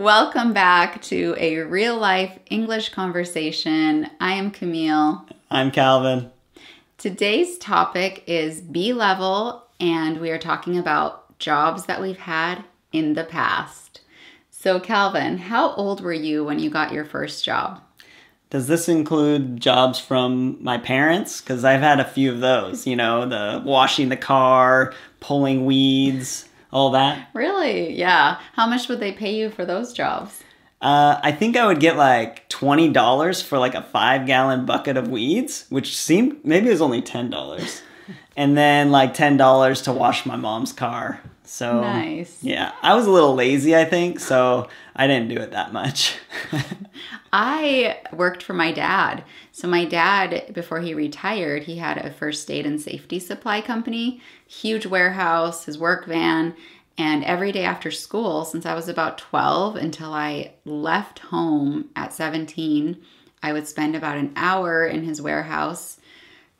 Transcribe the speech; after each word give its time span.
Welcome 0.00 0.54
back 0.54 1.02
to 1.02 1.36
a 1.36 1.58
real 1.58 1.98
life 1.98 2.38
English 2.48 2.88
conversation. 2.88 4.08
I 4.18 4.32
am 4.32 4.50
Camille. 4.50 5.26
I'm 5.50 5.70
Calvin. 5.70 6.30
Today's 6.96 7.58
topic 7.58 8.24
is 8.26 8.62
B 8.62 8.94
level, 8.94 9.62
and 9.78 10.18
we 10.18 10.30
are 10.30 10.38
talking 10.38 10.78
about 10.78 11.38
jobs 11.38 11.84
that 11.84 12.00
we've 12.00 12.16
had 12.16 12.64
in 12.92 13.12
the 13.12 13.24
past. 13.24 14.00
So, 14.50 14.80
Calvin, 14.80 15.36
how 15.36 15.74
old 15.74 16.00
were 16.00 16.14
you 16.14 16.44
when 16.44 16.60
you 16.60 16.70
got 16.70 16.94
your 16.94 17.04
first 17.04 17.44
job? 17.44 17.82
Does 18.48 18.68
this 18.68 18.88
include 18.88 19.60
jobs 19.60 20.00
from 20.00 20.56
my 20.64 20.78
parents? 20.78 21.42
Because 21.42 21.62
I've 21.62 21.82
had 21.82 22.00
a 22.00 22.08
few 22.08 22.32
of 22.32 22.40
those, 22.40 22.86
you 22.86 22.96
know, 22.96 23.26
the 23.26 23.62
washing 23.66 24.08
the 24.08 24.16
car, 24.16 24.94
pulling 25.20 25.66
weeds, 25.66 26.48
all 26.72 26.90
that. 26.90 27.28
Really? 27.34 27.92
Yeah. 27.94 28.40
How 28.54 28.66
much 28.66 28.88
would 28.88 29.00
they 29.00 29.12
pay 29.12 29.34
you 29.34 29.50
for 29.50 29.64
those 29.64 29.92
jobs? 29.92 30.42
Uh, 30.80 31.20
I 31.22 31.32
think 31.32 31.56
I 31.56 31.66
would 31.66 31.80
get 31.80 31.96
like 31.96 32.48
twenty 32.48 32.88
dollars 32.88 33.42
for 33.42 33.58
like 33.58 33.74
a 33.74 33.82
five 33.82 34.26
gallon 34.26 34.64
bucket 34.64 34.96
of 34.96 35.08
weeds, 35.08 35.66
which 35.68 35.96
seemed 35.96 36.42
maybe 36.42 36.68
it 36.68 36.72
was 36.72 36.80
only 36.80 37.02
ten 37.02 37.28
dollars, 37.28 37.82
and 38.36 38.56
then 38.56 38.90
like 38.90 39.12
ten 39.12 39.36
dollars 39.36 39.82
to 39.82 39.92
wash 39.92 40.24
my 40.24 40.36
mom's 40.36 40.72
car. 40.72 41.20
So 41.50 41.80
Nice. 41.80 42.38
Yeah, 42.42 42.70
I 42.80 42.94
was 42.94 43.06
a 43.06 43.10
little 43.10 43.34
lazy, 43.34 43.74
I 43.74 43.84
think, 43.84 44.20
so 44.20 44.68
I 44.94 45.08
didn't 45.08 45.34
do 45.34 45.40
it 45.40 45.50
that 45.50 45.72
much. 45.72 46.16
I 47.32 47.98
worked 48.12 48.44
for 48.44 48.52
my 48.52 48.70
dad. 48.70 49.24
So 49.50 49.66
my 49.66 49.84
dad, 49.84 50.52
before 50.54 50.78
he 50.78 50.94
retired, 50.94 51.64
he 51.64 51.78
had 51.78 51.98
a 51.98 52.12
first 52.12 52.48
aid 52.52 52.66
and 52.66 52.80
safety 52.80 53.18
supply 53.18 53.60
company, 53.62 54.22
huge 54.46 54.86
warehouse, 54.86 55.64
his 55.64 55.76
work 55.76 56.06
van, 56.06 56.54
and 56.96 57.24
every 57.24 57.50
day 57.50 57.64
after 57.64 57.90
school, 57.90 58.44
since 58.44 58.64
I 58.64 58.74
was 58.74 58.88
about 58.88 59.18
12 59.18 59.74
until 59.74 60.14
I 60.14 60.52
left 60.64 61.18
home 61.18 61.88
at 61.96 62.12
17, 62.12 62.96
I 63.42 63.52
would 63.52 63.66
spend 63.66 63.96
about 63.96 64.18
an 64.18 64.32
hour 64.36 64.86
in 64.86 65.02
his 65.02 65.20
warehouse 65.20 65.98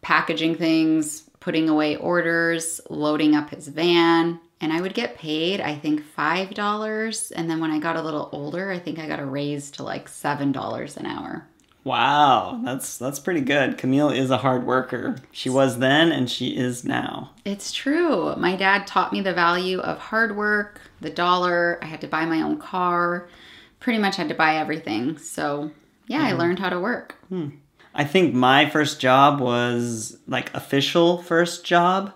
packaging 0.00 0.56
things, 0.56 1.30
putting 1.38 1.68
away 1.68 1.94
orders, 1.94 2.80
loading 2.90 3.36
up 3.36 3.50
his 3.50 3.68
van, 3.68 4.40
and 4.62 4.72
I 4.72 4.80
would 4.80 4.94
get 4.94 5.18
paid, 5.18 5.60
I 5.60 5.74
think, 5.74 6.02
$5. 6.16 7.32
And 7.34 7.50
then 7.50 7.60
when 7.60 7.72
I 7.72 7.80
got 7.80 7.96
a 7.96 8.02
little 8.02 8.28
older, 8.30 8.70
I 8.70 8.78
think 8.78 9.00
I 9.00 9.08
got 9.08 9.18
a 9.18 9.26
raise 9.26 9.72
to 9.72 9.82
like 9.82 10.08
$7 10.08 10.96
an 10.96 11.06
hour. 11.06 11.48
wow, 11.84 12.60
that's 12.64 12.96
that's 12.96 13.18
pretty 13.18 13.40
good. 13.40 13.76
Camille 13.76 14.10
is 14.10 14.30
a 14.30 14.36
hard 14.38 14.64
worker. 14.64 15.16
She 15.32 15.50
was 15.50 15.80
then, 15.80 16.12
and 16.12 16.30
she 16.30 16.56
is 16.56 16.84
now. 16.84 17.32
It's 17.44 17.72
true. 17.72 18.36
My 18.36 18.54
dad 18.54 18.86
taught 18.86 19.12
me 19.12 19.20
the 19.20 19.34
value 19.34 19.80
of 19.80 19.98
hard 19.98 20.36
work, 20.36 20.80
the 21.00 21.10
dollar. 21.10 21.80
I 21.82 21.86
had 21.86 22.00
to 22.02 22.06
buy 22.06 22.24
my 22.24 22.40
own 22.40 22.58
car, 22.58 23.28
pretty 23.80 23.98
much 23.98 24.14
had 24.14 24.28
to 24.28 24.34
buy 24.36 24.58
everything. 24.58 25.18
So, 25.18 25.72
yeah, 26.06 26.22
I 26.22 26.30
mm-hmm. 26.30 26.38
learned 26.38 26.60
how 26.60 26.70
to 26.70 26.78
work. 26.78 27.16
Hmm. 27.28 27.48
I 27.94 28.04
think 28.04 28.32
my 28.32 28.70
first 28.70 29.00
job 29.00 29.40
was 29.40 30.16
like 30.28 30.54
official 30.54 31.20
first 31.20 31.64
job 31.64 32.14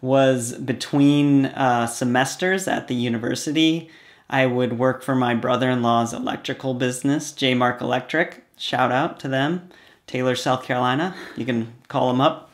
was 0.00 0.52
between 0.54 1.46
uh, 1.46 1.86
semesters 1.86 2.68
at 2.68 2.88
the 2.88 2.94
university. 2.94 3.90
I 4.30 4.46
would 4.46 4.78
work 4.78 5.02
for 5.02 5.14
my 5.14 5.34
brother-in-law's 5.34 6.12
electrical 6.12 6.74
business, 6.74 7.32
J 7.32 7.54
Mark 7.54 7.80
Electric. 7.80 8.44
Shout 8.56 8.92
out 8.92 9.18
to 9.20 9.28
them, 9.28 9.70
Taylor, 10.06 10.36
South 10.36 10.64
Carolina. 10.64 11.14
You 11.36 11.46
can 11.46 11.72
call 11.88 12.08
them 12.08 12.20
up. 12.20 12.50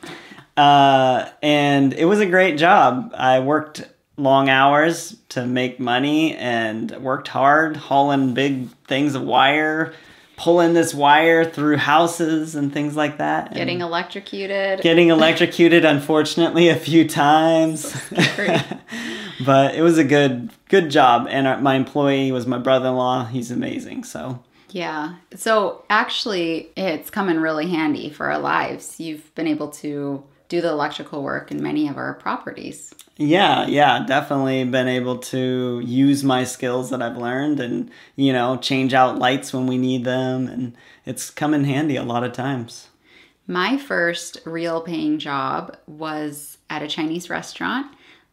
Uh, 0.55 1.29
and 1.43 1.93
it 1.93 2.05
was 2.05 2.19
a 2.19 2.25
great 2.25 2.57
job. 2.57 3.13
I 3.15 3.39
worked 3.39 3.87
long 4.17 4.47
hours 4.47 5.17
to 5.29 5.45
make 5.45 5.79
money 5.79 6.35
and 6.35 6.91
worked 7.01 7.27
hard 7.27 7.75
hauling 7.75 8.33
big 8.33 8.69
things 8.85 9.15
of 9.15 9.21
wire, 9.23 9.93
pulling 10.37 10.73
this 10.73 10.93
wire 10.93 11.45
through 11.45 11.77
houses 11.77 12.55
and 12.55 12.73
things 12.73 12.95
like 12.95 13.17
that. 13.19 13.47
and 13.47 13.55
Getting 13.55 13.81
electrocuted. 13.81 14.81
getting 14.81 15.09
electrocuted 15.17 15.85
unfortunately 15.85 16.69
a 16.69 16.75
few 16.75 17.07
times. 17.07 17.93
scary. 17.93 18.57
but 19.45 19.75
it 19.75 19.81
was 19.81 19.97
a 19.97 20.03
good 20.03 20.51
good 20.69 20.89
job 20.89 21.27
and 21.29 21.47
our, 21.47 21.59
my 21.61 21.75
employee 21.75 22.31
was 22.31 22.45
my 22.47 22.57
brother-in-law. 22.57 23.25
He's 23.25 23.51
amazing. 23.51 24.03
So 24.03 24.43
Yeah. 24.69 25.15
So 25.35 25.83
actually, 25.89 26.69
it's 26.75 27.09
come 27.09 27.29
in 27.29 27.39
really 27.39 27.67
handy 27.69 28.09
for 28.09 28.29
our 28.31 28.39
lives. 28.39 28.99
You've 28.99 29.33
been 29.35 29.47
able 29.47 29.69
to 29.69 30.23
do 30.55 30.61
the 30.61 30.69
electrical 30.69 31.21
work 31.21 31.51
in 31.51 31.61
many 31.61 31.87
of 31.87 31.97
our 31.97 32.13
properties. 32.13 32.93
Yeah, 33.17 33.65
yeah, 33.67 34.05
definitely 34.05 34.63
been 34.65 34.87
able 34.87 35.17
to 35.19 35.81
use 35.85 36.23
my 36.23 36.43
skills 36.43 36.89
that 36.89 37.01
I've 37.01 37.17
learned 37.17 37.59
and, 37.59 37.89
you 38.15 38.33
know, 38.33 38.57
change 38.57 38.93
out 38.93 39.17
lights 39.19 39.53
when 39.53 39.67
we 39.67 39.77
need 39.77 40.03
them. 40.03 40.47
And 40.47 40.75
it's 41.05 41.29
come 41.29 41.53
in 41.53 41.63
handy 41.65 41.95
a 41.95 42.03
lot 42.03 42.23
of 42.23 42.33
times. 42.33 42.89
My 43.47 43.77
first 43.77 44.39
real 44.45 44.81
paying 44.81 45.19
job 45.19 45.77
was 45.87 46.57
at 46.69 46.81
a 46.81 46.87
Chinese 46.87 47.29
restaurant 47.29 47.87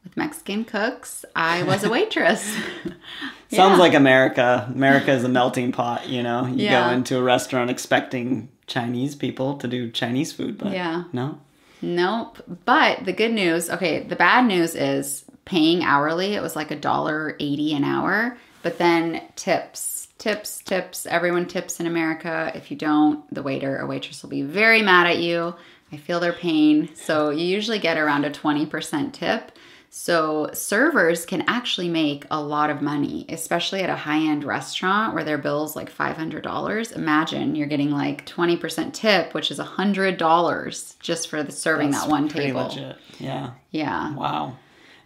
with 0.05 0.17
Mexican 0.17 0.65
cooks. 0.65 1.25
I 1.37 1.63
was 1.65 1.85
a 1.85 1.91
waitress. 1.97 2.57
Sounds 3.51 3.79
like 3.79 3.95
America. 3.95 4.69
America 4.75 5.13
is 5.13 5.23
a 5.25 5.29
melting 5.29 5.73
pot, 5.73 6.09
you 6.09 6.23
know? 6.23 6.47
You 6.47 6.65
Yeah. 6.65 6.89
go 6.89 6.95
into 6.95 7.19
a 7.19 7.23
restaurant 7.23 7.71
expecting 7.71 8.49
Chinese 8.67 9.15
people 9.15 9.57
to 9.59 9.69
do 9.69 9.91
Chinese 9.91 10.33
food, 10.33 10.57
but 10.59 10.73
Yeah. 10.73 11.05
no. 11.13 11.39
Nope. 11.83 12.43
But 12.65 13.05
the 13.05 13.13
good 13.13 13.33
news, 13.33 13.69
okay, 13.69 14.05
the 14.05 14.17
bad 14.17 14.47
news 14.47 14.75
is 14.75 15.25
paying 15.45 15.83
hourly, 15.83 16.35
it 16.35 16.43
was 16.43 16.57
like 16.57 16.71
a 16.71 16.77
dollar 16.77 17.37
eighty 17.41 17.75
an 17.75 17.85
hour. 17.85 18.39
But 18.63 18.79
then 18.79 19.23
tips, 19.35 20.09
tips, 20.19 20.63
tips. 20.63 21.05
Everyone 21.05 21.47
tips 21.47 21.81
in 21.81 21.87
America. 21.87 22.53
If 22.55 22.71
you 22.71 22.77
don't, 22.77 23.23
the 23.35 23.43
waiter 23.43 23.77
or 23.77 23.87
waitress 23.87 24.23
will 24.23 24.31
be 24.31 24.43
very 24.43 24.83
mad 24.83 25.09
at 25.09 25.19
you. 25.19 25.55
I 25.93 25.97
feel 25.99 26.21
their 26.21 26.33
pain. 26.33 26.89
So 26.95 27.31
you 27.31 27.45
usually 27.45 27.79
get 27.79 27.99
around 27.99 28.25
a 28.25 28.31
20% 28.31 29.13
tip. 29.13 29.53
So 29.95 30.49
servers 30.55 31.27
can 31.27 31.43
actually 31.47 31.91
make 31.91 32.25
a 32.31 32.41
lot 32.41 32.71
of 32.71 32.81
money, 32.81 33.27
especially 33.29 33.83
at 33.83 33.91
a 33.91 33.95
high-end 33.95 34.43
restaurant 34.43 35.13
where 35.13 35.23
their 35.23 35.37
bill's 35.37 35.77
like 35.77 35.95
$500. 35.95 36.93
Imagine 36.97 37.55
you're 37.55 37.67
getting 37.67 37.91
like 37.91 38.25
20% 38.25 38.95
tip, 38.95 39.35
which 39.35 39.51
is 39.51 39.59
$100 39.59 40.99
just 40.99 41.29
for 41.29 41.43
the 41.43 41.53
serving 41.53 41.91
That's 41.91 42.05
that 42.05 42.11
one 42.11 42.29
table. 42.29 42.63
legit. 42.69 42.97
Yeah. 43.19 43.51
Yeah. 43.71 44.15
Wow. 44.15 44.57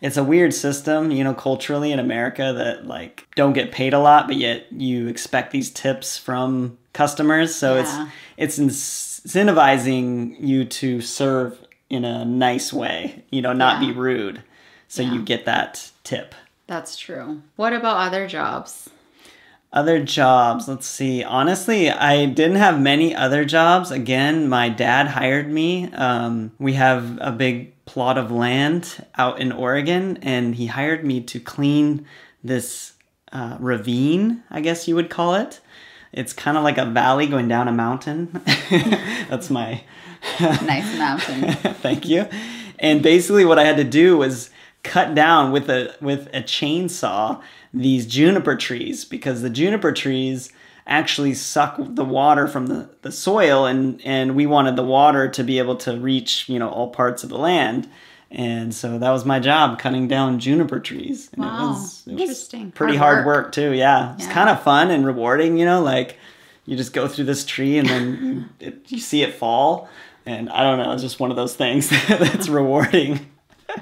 It's 0.00 0.18
a 0.18 0.22
weird 0.22 0.54
system, 0.54 1.10
you 1.10 1.24
know, 1.24 1.34
culturally 1.34 1.90
in 1.90 1.98
America 1.98 2.52
that 2.56 2.86
like 2.86 3.26
don't 3.34 3.54
get 3.54 3.72
paid 3.72 3.92
a 3.92 3.98
lot, 3.98 4.28
but 4.28 4.36
yet 4.36 4.70
you 4.70 5.08
expect 5.08 5.50
these 5.50 5.70
tips 5.70 6.16
from 6.16 6.78
customers. 6.96 7.54
So 7.54 7.76
Yeah. 7.76 8.08
it's 8.38 8.58
it's 8.58 8.58
incentivizing 8.58 10.36
you 10.40 10.64
to 10.64 11.00
serve 11.00 11.58
in 11.90 12.04
a 12.04 12.24
nice 12.24 12.72
way, 12.72 13.22
you 13.30 13.42
know, 13.42 13.52
not 13.52 13.80
Yeah. 13.80 13.88
be 13.88 13.92
rude. 13.92 14.42
So 14.88 15.02
Yeah. 15.02 15.12
you 15.14 15.22
get 15.22 15.44
that 15.44 15.90
tip. 16.04 16.34
That's 16.66 16.96
true. 16.96 17.42
What 17.56 17.72
about 17.72 17.96
other 18.08 18.26
jobs? 18.26 18.90
Other 19.72 20.02
jobs, 20.02 20.68
let's 20.68 20.86
see. 20.86 21.22
Honestly, 21.22 21.90
I 21.90 22.24
didn't 22.26 22.56
have 22.56 22.80
many 22.80 23.14
other 23.14 23.44
jobs. 23.44 23.90
Again, 23.90 24.48
my 24.48 24.68
dad 24.68 25.08
hired 25.08 25.50
me. 25.52 25.90
Um, 25.92 26.52
we 26.58 26.74
have 26.74 27.18
a 27.20 27.30
big 27.32 27.72
plot 27.84 28.16
of 28.16 28.30
land 28.30 29.04
out 29.16 29.38
in 29.40 29.52
Oregon, 29.52 30.18
and 30.22 30.54
he 30.54 30.66
hired 30.66 31.04
me 31.04 31.20
to 31.22 31.38
clean 31.40 32.06
this 32.42 32.92
uh, 33.32 33.56
ravine, 33.60 34.42
I 34.50 34.60
guess 34.60 34.88
you 34.88 34.94
would 34.94 35.10
call 35.10 35.34
it. 35.34 35.60
It's 36.16 36.32
kind 36.32 36.56
of 36.56 36.64
like 36.64 36.78
a 36.78 36.86
valley 36.86 37.26
going 37.26 37.46
down 37.46 37.68
a 37.68 37.72
mountain. 37.72 38.42
That's 39.28 39.50
my 39.50 39.82
Nice 40.40 40.98
mountain. 40.98 41.52
Thank 41.74 42.08
you. 42.08 42.28
And 42.78 43.02
basically, 43.02 43.44
what 43.44 43.58
I 43.58 43.64
had 43.64 43.76
to 43.76 43.84
do 43.84 44.18
was 44.18 44.50
cut 44.82 45.14
down 45.14 45.52
with 45.52 45.68
a 45.68 45.94
with 46.00 46.28
a 46.28 46.42
chainsaw 46.42 47.40
these 47.74 48.06
juniper 48.06 48.56
trees 48.56 49.04
because 49.04 49.42
the 49.42 49.50
juniper 49.50 49.92
trees 49.92 50.52
actually 50.86 51.34
suck 51.34 51.76
the 51.78 52.04
water 52.04 52.46
from 52.46 52.68
the, 52.68 52.88
the 53.02 53.10
soil 53.10 53.66
and 53.66 54.00
and 54.04 54.36
we 54.36 54.46
wanted 54.46 54.76
the 54.76 54.84
water 54.84 55.28
to 55.28 55.42
be 55.42 55.58
able 55.58 55.74
to 55.74 55.98
reach 55.98 56.48
you 56.48 56.58
know 56.58 56.68
all 56.68 56.90
parts 56.90 57.24
of 57.24 57.30
the 57.30 57.38
land 57.38 57.88
and 58.30 58.74
so 58.74 58.98
that 58.98 59.10
was 59.10 59.24
my 59.24 59.38
job 59.38 59.78
cutting 59.78 60.08
down 60.08 60.38
juniper 60.38 60.80
trees 60.80 61.30
and 61.32 61.44
Wow, 61.44 61.64
it 61.64 61.66
was, 61.68 62.02
it 62.06 62.12
was 62.12 62.20
interesting. 62.22 62.72
pretty 62.72 62.96
Hard 62.96 63.14
hard 63.16 63.26
work. 63.26 63.44
work, 63.46 63.52
too 63.52 63.72
yeah 63.72 64.14
it's 64.14 64.26
Yeah. 64.26 64.32
kind 64.32 64.48
of 64.48 64.62
fun 64.62 64.90
and 64.90 65.06
rewarding 65.06 65.58
you 65.58 65.64
know 65.64 65.80
like 65.82 66.18
you 66.64 66.76
just 66.76 66.92
go 66.92 67.06
through 67.08 67.26
this 67.26 67.44
tree 67.44 67.78
and 67.78 67.88
then 67.88 68.50
it, 68.60 68.90
you 68.90 68.98
see 68.98 69.22
it 69.22 69.34
fall 69.34 69.88
and 70.26 70.50
i 70.50 70.62
don't 70.62 70.78
know 70.78 70.92
it's 70.92 71.02
just 71.02 71.20
one 71.20 71.30
of 71.30 71.36
those 71.36 71.54
things 71.54 71.88
that's 72.08 72.48
rewarding 72.48 73.20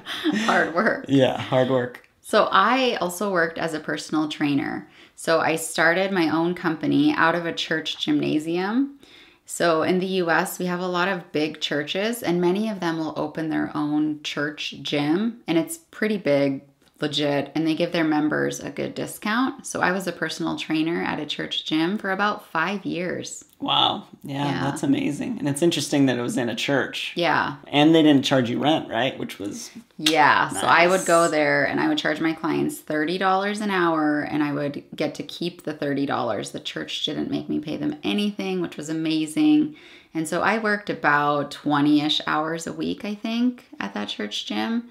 Hard 0.46 0.75
work. 0.75 1.05
yeah 1.08 1.41
hard 1.41 1.70
work 1.70 2.08
So 2.23 2.49
I 2.50 2.96
also 3.00 3.31
worked 3.31 3.58
as 3.58 3.75
a 3.75 3.81
personal 3.81 4.29
trainer. 4.29 4.88
So 5.14 5.41
I 5.41 5.56
started 5.56 6.11
my 6.11 6.29
own 6.31 6.55
company 6.55 7.12
out 7.14 7.35
of 7.35 7.44
a 7.46 7.52
church 7.52 7.99
gymnasium. 7.99 8.99
So 9.46 9.82
in 9.82 9.99
the 9.99 10.06
US, 10.06 10.58
we 10.58 10.67
have 10.67 10.81
a 10.81 10.87
lot 10.87 11.08
of 11.08 11.31
big 11.32 11.61
churches, 11.61 12.23
and 12.23 12.41
many 12.41 12.69
of 12.69 12.81
them 12.81 12.99
will 12.99 13.12
open 13.17 13.50
their 13.50 13.70
own 13.76 14.23
church 14.23 14.75
gym, 14.82 15.43
and 15.46 15.58
it's 15.58 15.76
pretty 15.76 16.17
big 16.17 16.62
legit 17.00 17.50
and 17.55 17.67
they 17.67 17.75
give 17.75 17.91
their 17.93 18.05
members 18.05 18.61
a 18.61 18.70
good 18.70 18.94
discount. 18.94 19.67
So 19.67 19.81
I 19.81 19.91
was 19.91 20.06
a 20.06 20.12
personal 20.12 20.56
trainer 20.56 21.02
at 21.02 21.19
a 21.19 21.26
church 21.26 21.64
gym 21.64 21.99
for 21.99 22.12
about 22.12 22.46
five 22.46 22.85
years. 22.87 23.44
Wow. 23.58 24.05
Yeah, 24.23 24.44
Yeah. 24.46 24.61
that's 24.64 24.82
amazing. 24.85 25.38
And 25.38 25.49
it's 25.49 25.61
interesting 25.61 26.06
that 26.06 26.17
it 26.19 26.23
was 26.23 26.37
in 26.37 26.49
a 26.49 26.55
church. 26.55 27.12
Yeah. 27.17 27.56
And 27.67 27.94
they 27.94 28.02
didn't 28.02 28.25
charge 28.25 28.49
you 28.49 28.58
rent, 28.62 28.88
right? 28.88 29.19
Which 29.19 29.38
was 29.41 29.70
Yeah. 29.99 30.49
So 30.50 30.67
I 30.67 30.87
would 30.87 31.05
go 31.05 31.29
there 31.29 31.64
and 31.64 31.81
I 31.81 31.88
would 31.88 31.99
charge 31.99 32.20
my 32.20 32.32
clients 32.32 32.81
$30 32.81 33.61
an 33.61 33.70
hour 33.70 34.20
and 34.23 34.43
I 34.43 34.52
would 34.52 34.85
get 34.94 35.14
to 35.17 35.23
keep 35.25 35.64
the 35.64 35.75
$30. 35.75 36.52
The 36.52 36.61
church 36.61 37.05
didn't 37.05 37.31
make 37.31 37.49
me 37.49 37.58
pay 37.58 37.76
them 37.76 37.96
anything, 38.05 38.61
which 38.61 38.76
was 38.76 38.88
amazing. 38.88 39.75
And 40.14 40.29
so 40.29 40.43
I 40.43 40.58
worked 40.58 40.91
about 40.91 41.50
20 41.50 42.00
ish 42.02 42.20
hours 42.26 42.69
a 42.69 42.73
week, 42.73 43.05
I 43.05 43.17
think, 43.17 43.64
at 43.81 43.94
that 43.94 44.08
church 44.08 44.46
gym. 44.46 44.85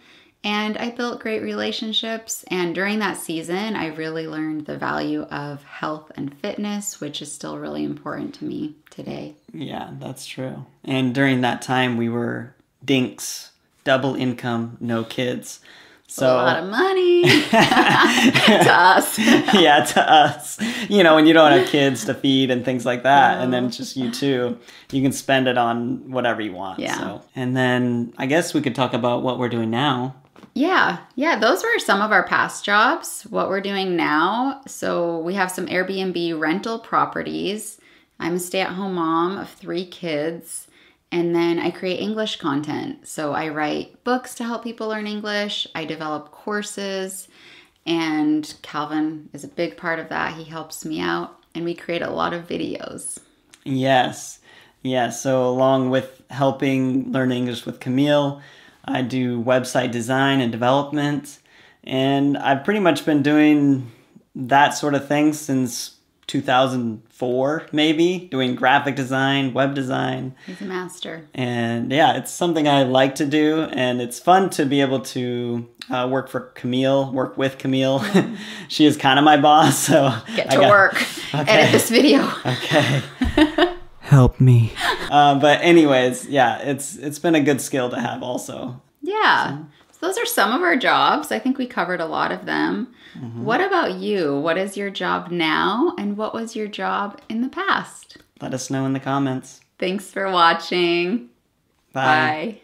And 0.44 0.78
I 0.78 0.90
built 0.90 1.22
great 1.22 1.42
relationships. 1.42 2.44
And 2.50 2.76
during 2.76 3.00
that 3.00 3.18
season, 3.18 3.76
I 3.76 3.88
really 3.88 4.28
learned 4.28 4.66
the 4.66 4.78
value 4.78 5.22
of 5.24 5.64
health 5.64 6.12
and 6.16 6.38
fitness, 6.40 7.00
which 7.00 7.22
is 7.22 7.32
still 7.32 7.58
really 7.58 7.84
important 7.84 8.36
to 8.36 8.46
me 8.46 8.76
today. 8.90 9.36
Yeah, 9.54 9.92
that's 10.00 10.26
true. 10.26 10.66
And 10.84 11.16
during 11.16 11.42
that 11.42 11.62
time, 11.62 11.96
we 11.96 12.10
were 12.10 12.54
dinks, 12.84 13.52
double 13.86 14.16
income, 14.16 14.78
no 14.82 15.06
kids. 15.06 15.62
So 16.08 16.28
a 16.28 16.36
lot 16.36 16.64
of 16.64 16.70
money 16.70 17.24
to 17.50 18.70
us. 18.70 19.18
yeah, 19.18 19.84
to 19.84 20.12
us, 20.12 20.60
you 20.88 21.02
know, 21.02 21.16
when 21.16 21.26
you 21.26 21.34
don't 21.34 21.52
have 21.54 21.68
kids 21.70 22.06
to 22.06 22.14
feed 22.14 22.52
and 22.52 22.64
things 22.64 22.86
like 22.86 23.02
that, 23.02 23.42
and 23.42 23.52
then 23.52 23.64
uh-huh. 23.64 23.72
just 23.72 23.98
you 23.98 24.12
too, 24.12 24.60
you 24.92 25.02
can 25.02 25.12
spend 25.12 25.48
it 25.48 25.58
on 25.58 26.12
whatever 26.12 26.42
you 26.42 26.52
want. 26.52 26.78
Yeah. 26.80 27.00
So, 27.00 27.22
and 27.36 27.58
then 27.58 28.14
I 28.18 28.28
guess 28.28 28.54
we 28.54 28.62
could 28.62 28.76
talk 28.76 28.94
about 28.94 29.24
what 29.24 29.40
we're 29.40 29.50
doing 29.50 29.72
now. 29.72 30.16
Yeah, 30.54 31.00
yeah, 31.16 31.38
those 31.40 31.64
were 31.64 31.80
some 31.80 32.02
of 32.02 32.12
our 32.12 32.28
past 32.28 32.64
jobs. 32.64 33.24
What 33.24 33.50
we're 33.50 33.62
doing 33.62 33.96
now, 33.96 34.62
so 34.68 35.20
we 35.20 35.34
have 35.34 35.52
some 35.52 35.68
Airbnb 35.68 36.40
rental 36.40 36.80
properties. 36.80 37.80
I'm 38.20 38.36
a 38.36 38.40
stay 38.40 38.62
at 38.62 38.74
home 38.74 38.96
mom 38.96 39.38
of 39.38 39.50
three 39.50 39.86
kids, 39.86 40.68
and 41.12 41.36
then 41.36 41.60
I 41.60 41.72
create 41.72 42.00
English 42.00 42.38
content. 42.38 43.08
So 43.08 43.34
I 43.34 43.50
write 43.50 44.04
books 44.04 44.36
to 44.36 44.44
help 44.44 44.64
people 44.64 44.88
learn 44.88 45.08
English, 45.08 45.68
I 45.74 45.86
develop 45.86 46.32
courses, 46.32 47.28
and 47.86 48.54
Calvin 48.62 49.30
is 49.34 49.44
a 49.44 49.50
big 49.50 49.76
part 49.76 50.00
of 50.00 50.10
that. 50.10 50.36
He 50.36 50.44
helps 50.44 50.86
me 50.86 51.00
out, 51.00 51.38
and 51.56 51.66
we 51.66 51.74
create 51.74 52.02
a 52.02 52.12
lot 52.12 52.34
of 52.34 52.48
videos. 52.48 53.20
Yes. 53.64 54.40
Yeah. 54.84 55.10
So, 55.10 55.48
along 55.48 55.90
with 55.90 56.22
helping 56.30 57.12
learn 57.12 57.32
English 57.32 57.66
with 57.66 57.80
Camille, 57.80 58.42
I 58.86 59.02
do 59.02 59.42
website 59.42 59.92
design 59.92 60.42
and 60.42 60.52
development. 60.52 61.40
And 61.84 62.38
I've 62.38 62.64
pretty 62.64 62.80
much 62.80 63.06
been 63.06 63.22
doing 63.24 63.92
that 64.36 64.72
sort 64.72 64.96
of 64.96 65.08
thing 65.08 65.34
since 65.34 65.98
2004, 66.28 67.68
maybe, 67.72 68.28
doing 68.32 68.56
graphic 68.56 68.96
design, 68.96 69.54
web 69.54 69.76
design. 69.76 70.34
He's 70.46 70.62
a 70.62 70.66
master. 70.66 71.28
And 71.34 71.92
yeah, 71.92 72.18
it's 72.18 72.32
something 72.32 72.68
I 72.68 72.84
like 72.84 73.16
to 73.16 73.26
do. 73.26 73.62
And 73.72 74.02
it's 74.02 74.20
fun 74.20 74.50
to 74.52 74.66
be 74.66 74.82
able 74.82 75.02
to 75.02 75.68
uh, 75.90 76.08
work 76.10 76.30
for 76.30 76.40
Camille, 76.40 77.12
work 77.12 77.38
with 77.38 77.58
Camille. 77.58 78.04
she 78.68 78.86
is 78.86 78.98
kind 78.98 79.20
of 79.20 79.26
my 79.26 79.38
boss. 79.38 79.78
So, 79.78 80.14
Get 80.36 80.50
to 80.52 80.58
got- 80.58 80.70
work. 80.70 81.04
Edit 81.34 81.72
this 81.72 81.90
video. 81.90 82.30
Okay. 82.46 83.02
Help 84.00 84.40
me. 84.40 84.74
Uh, 85.14 85.40
but 85.40 85.62
anyways, 85.62 86.26
yeah, 86.26 86.58
it's 86.58 86.96
it's 86.96 87.20
been 87.20 87.36
a 87.36 87.40
good 87.40 87.62
skill 87.62 87.88
to 87.88 88.00
have 88.00 88.24
also. 88.24 88.82
Yeah. 89.04 89.60
So 89.92 90.08
those 90.08 90.18
are 90.18 90.26
some 90.26 90.52
of 90.52 90.64
our 90.64 90.76
jobs. 90.76 91.32
I 91.32 91.38
think 91.38 91.60
we 91.60 91.68
covered 91.68 92.02
a 92.02 92.08
lot 92.08 92.32
of 92.32 92.48
them. 92.48 92.96
What 93.36 93.62
about 93.62 93.94
you? 93.94 94.40
What 94.40 94.58
is 94.58 94.76
your 94.76 94.90
job 94.90 95.30
now 95.30 95.94
and 96.00 96.18
what 96.18 96.34
was 96.34 96.56
your 96.56 96.68
job 96.68 97.22
in 97.30 97.42
the 97.42 97.50
past? 97.50 98.18
Let 98.42 98.56
us 98.56 98.72
know 98.72 98.88
in 98.88 98.94
the 98.94 99.00
comments. 99.00 99.62
Thanks 99.78 100.10
for 100.10 100.32
watching. 100.32 101.30
Bye. 101.94 102.06
Bye. 102.56 102.62